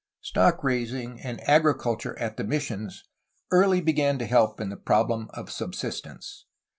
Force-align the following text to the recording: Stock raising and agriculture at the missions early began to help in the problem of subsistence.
Stock 0.21 0.63
raising 0.63 1.21
and 1.21 1.39
agriculture 1.47 2.17
at 2.17 2.35
the 2.35 2.43
missions 2.43 3.03
early 3.51 3.81
began 3.81 4.17
to 4.17 4.25
help 4.25 4.59
in 4.59 4.69
the 4.69 4.75
problem 4.75 5.29
of 5.35 5.51
subsistence. 5.51 6.47